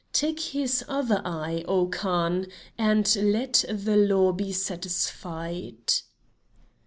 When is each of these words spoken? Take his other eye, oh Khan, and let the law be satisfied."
Take 0.13 0.39
his 0.39 0.83
other 0.87 1.21
eye, 1.23 1.63
oh 1.67 1.85
Khan, 1.85 2.47
and 2.75 3.15
let 3.17 3.63
the 3.69 3.95
law 3.95 4.31
be 4.31 4.51
satisfied." 4.51 5.91